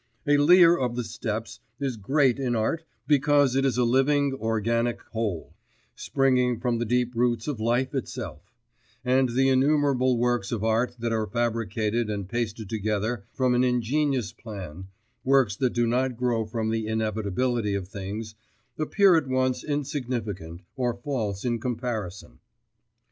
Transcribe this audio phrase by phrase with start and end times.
[0.25, 5.03] A Lear of the Steppes is great in art because it is a living organic
[5.09, 5.53] whole,
[5.95, 8.51] springing from the deep roots of life itself;
[9.05, 14.33] and the innumerable works of art that are fabricated and pasted together from an ingenious
[14.33, 14.87] plan
[15.23, 18.33] works that do not grow from the inevitability of things
[18.79, 22.39] appear at once insignificant or false in comparison.